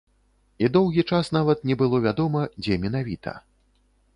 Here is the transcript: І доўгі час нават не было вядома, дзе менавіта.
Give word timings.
І 0.63 0.69
доўгі 0.77 1.03
час 1.17 1.29
нават 1.37 1.61
не 1.73 1.77
было 1.81 1.99
вядома, 2.07 2.41
дзе 2.63 2.79
менавіта. 2.87 3.37